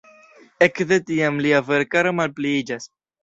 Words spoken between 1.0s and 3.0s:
tiam lia verkaro malpliiĝas.